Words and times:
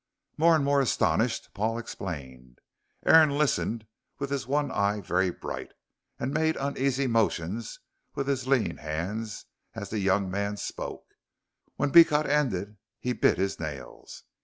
More 0.35 0.55
and 0.55 0.65
more 0.65 0.81
astonished, 0.81 1.53
Paul 1.53 1.77
explained. 1.77 2.57
Aaron 3.05 3.37
listened 3.37 3.85
with 4.17 4.31
his 4.31 4.47
one 4.47 4.71
eye 4.71 4.99
very 4.99 5.29
bright, 5.29 5.73
and 6.17 6.33
made 6.33 6.55
uneasy 6.57 7.05
motions 7.05 7.77
with 8.15 8.27
his 8.27 8.47
lean 8.47 8.77
hands 8.77 9.45
as 9.75 9.91
the 9.91 9.99
young 9.99 10.31
man 10.31 10.57
spoke. 10.57 11.05
When 11.75 11.91
Beecot 11.91 12.25
ended 12.25 12.77
he 12.99 13.13
bit 13.13 13.37
his 13.37 13.59
nails. 13.59 14.23